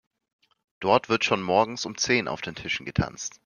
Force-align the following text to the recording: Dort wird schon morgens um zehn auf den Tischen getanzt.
Dort 0.79 1.09
wird 1.09 1.25
schon 1.25 1.43
morgens 1.43 1.85
um 1.85 1.95
zehn 1.95 2.27
auf 2.27 2.41
den 2.41 2.55
Tischen 2.55 2.87
getanzt. 2.87 3.39